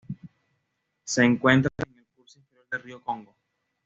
Se 1.03 1.23
encuentra 1.23 1.69
en 1.87 1.99
el 1.99 2.07
curso 2.15 2.39
inferior 2.39 2.65
del 2.71 2.81
río 2.81 3.03
Congo. 3.03 3.35